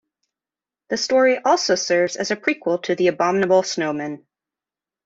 [0.89, 4.25] The story also serves as a prequel to "The Abominable Snowmen".